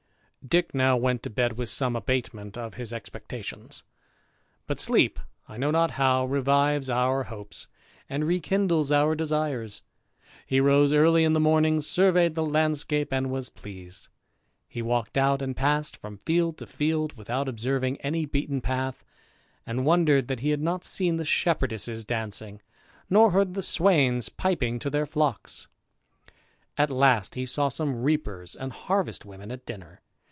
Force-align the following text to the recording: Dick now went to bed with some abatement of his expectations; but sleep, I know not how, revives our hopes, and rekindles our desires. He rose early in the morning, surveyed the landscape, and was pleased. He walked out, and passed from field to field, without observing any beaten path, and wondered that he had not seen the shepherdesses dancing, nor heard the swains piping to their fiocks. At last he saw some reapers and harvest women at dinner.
Dick 0.43 0.73
now 0.73 0.97
went 0.97 1.21
to 1.21 1.29
bed 1.29 1.59
with 1.59 1.69
some 1.69 1.95
abatement 1.95 2.57
of 2.57 2.73
his 2.73 2.91
expectations; 2.91 3.83
but 4.65 4.79
sleep, 4.79 5.19
I 5.47 5.55
know 5.57 5.69
not 5.69 5.91
how, 5.91 6.25
revives 6.25 6.89
our 6.89 7.25
hopes, 7.25 7.67
and 8.09 8.25
rekindles 8.25 8.91
our 8.91 9.13
desires. 9.13 9.83
He 10.47 10.59
rose 10.59 10.93
early 10.93 11.23
in 11.23 11.33
the 11.33 11.39
morning, 11.39 11.79
surveyed 11.79 12.33
the 12.33 12.43
landscape, 12.43 13.13
and 13.13 13.29
was 13.29 13.51
pleased. 13.51 14.07
He 14.67 14.81
walked 14.81 15.15
out, 15.15 15.43
and 15.43 15.55
passed 15.55 15.95
from 15.95 16.17
field 16.17 16.57
to 16.57 16.65
field, 16.65 17.13
without 17.19 17.47
observing 17.47 17.97
any 18.01 18.25
beaten 18.25 18.61
path, 18.61 19.05
and 19.67 19.85
wondered 19.85 20.27
that 20.27 20.39
he 20.39 20.49
had 20.49 20.61
not 20.61 20.83
seen 20.83 21.17
the 21.17 21.23
shepherdesses 21.23 22.03
dancing, 22.03 22.63
nor 23.11 23.29
heard 23.29 23.53
the 23.53 23.61
swains 23.61 24.27
piping 24.29 24.79
to 24.79 24.89
their 24.89 25.05
fiocks. 25.05 25.67
At 26.79 26.89
last 26.89 27.35
he 27.35 27.45
saw 27.45 27.69
some 27.69 28.01
reapers 28.01 28.55
and 28.55 28.71
harvest 28.73 29.23
women 29.23 29.51
at 29.51 29.67
dinner. 29.67 30.01